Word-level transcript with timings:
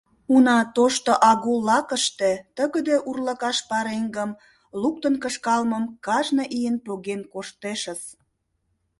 Уна, 0.33 0.57
тошто 0.75 1.11
агун 1.29 1.59
лакыште 1.67 2.31
тыгыде 2.55 2.95
урлыкаш 3.09 3.57
пареҥгым 3.69 4.31
луктын 4.81 5.15
кышкалмым 5.23 5.83
кажне 6.05 6.43
ийын 6.57 6.77
поген 6.85 7.21
коштешыс. 7.33 8.01